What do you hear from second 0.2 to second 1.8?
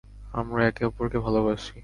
আমরা একে অপরকে ভালোবাসি।